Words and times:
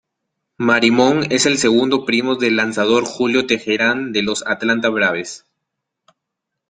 Marimón 0.57 1.31
es 1.31 1.45
el 1.45 1.59
segundo 1.59 2.05
primo 2.05 2.33
del 2.33 2.55
lanzador 2.55 3.05
Julio 3.05 3.45
Teherán 3.45 4.11
de 4.11 4.23
los 4.23 4.43
Atlanta 4.47 4.89
Braves. 4.89 5.45